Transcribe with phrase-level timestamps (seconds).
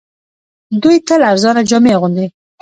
[0.81, 2.25] دوی تل ارزانه جامې اغوندي